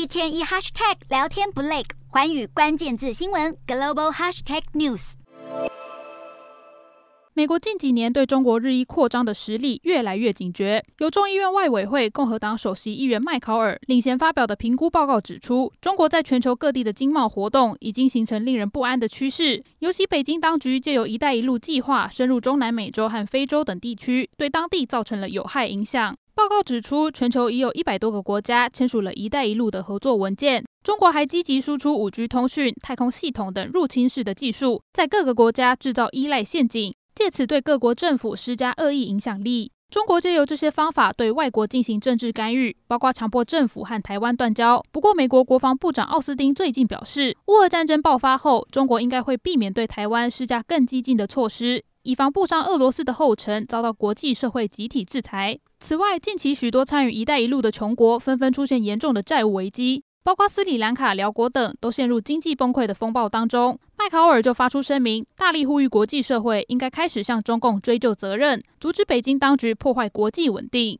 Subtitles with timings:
[0.00, 5.12] 一天一 hashtag 聊天不累，寰宇关键字新闻 global hashtag news。
[7.34, 10.82] 美国近几年对中国日益扩张的实力越来越警觉。
[11.00, 19.62] 由众议院外委会共和党首席议员麦考尔领衔发表的评估报告指出，中国在全球各地的经贸活动已经形成令人不安的趋势。
[19.80, 26.16] 尤其北京当局借由“一带一路”计划深入中南美洲和非洲等地区，对当地造成了有害影响。
[26.40, 30.64] 报告指出，全球已有一百多个国家签署了一带一路的合作文件。
[30.82, 39.70] 中国还积极输出五 G 通讯、太空系统等入侵式的技术，在各个国家制造依赖陷阱，借此对各国政府施加恶意影响力。
[39.90, 44.82] 中国借由这些方法对外国进行政治干预，包括强迫政府和台湾断交。
[44.90, 55.58] 不过，美国国防部长奥斯汀最近表示，乌俄战争爆发后，中国应该会避免对台湾施加更激进的措施，以防步上俄罗斯的后尘，遭到国际社会集体制裁。
[55.80, 63.78] 此外，近期许多参与“一带一路”的穷国纷纷出现严重的债务危机，包括斯里兰卡、辽国等，都陷入经济崩溃的风暴当中。
[63.98, 70.98] 麦考尔就发出声明，大力呼吁国际社会应该开始向中共追究责任，阻止北京当局破坏国际稳定。